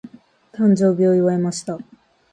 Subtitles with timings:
[0.51, 1.77] 誕生日を祝いました。